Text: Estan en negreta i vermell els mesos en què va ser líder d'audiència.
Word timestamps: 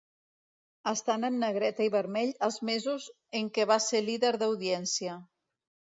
Estan 0.91 1.27
en 1.27 1.35
negreta 1.43 1.85
i 1.89 1.91
vermell 1.97 2.33
els 2.49 2.59
mesos 2.71 3.05
en 3.41 3.53
què 3.59 3.69
va 3.73 3.81
ser 3.89 4.03
líder 4.11 4.33
d'audiència. 4.45 5.21